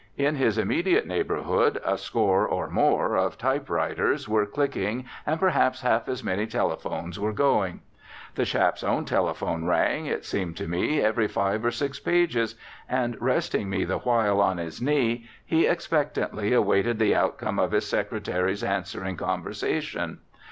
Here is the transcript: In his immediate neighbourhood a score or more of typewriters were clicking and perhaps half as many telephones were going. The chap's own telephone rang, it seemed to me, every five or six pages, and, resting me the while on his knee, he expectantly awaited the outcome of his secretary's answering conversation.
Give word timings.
In 0.17 0.35
his 0.37 0.57
immediate 0.57 1.05
neighbourhood 1.05 1.79
a 1.85 1.95
score 1.95 2.47
or 2.47 2.67
more 2.71 3.15
of 3.15 3.37
typewriters 3.37 4.27
were 4.27 4.47
clicking 4.47 5.05
and 5.27 5.39
perhaps 5.39 5.81
half 5.83 6.09
as 6.09 6.23
many 6.23 6.47
telephones 6.47 7.19
were 7.19 7.31
going. 7.31 7.81
The 8.33 8.45
chap's 8.45 8.83
own 8.83 9.05
telephone 9.05 9.65
rang, 9.65 10.07
it 10.07 10.25
seemed 10.25 10.57
to 10.57 10.67
me, 10.67 11.01
every 11.03 11.27
five 11.27 11.63
or 11.63 11.69
six 11.69 11.99
pages, 11.99 12.55
and, 12.89 13.15
resting 13.21 13.69
me 13.69 13.85
the 13.85 13.99
while 13.99 14.41
on 14.41 14.57
his 14.57 14.81
knee, 14.81 15.29
he 15.45 15.67
expectantly 15.67 16.51
awaited 16.51 16.97
the 16.97 17.13
outcome 17.13 17.59
of 17.59 17.71
his 17.71 17.85
secretary's 17.85 18.63
answering 18.63 19.17
conversation. 19.17 20.17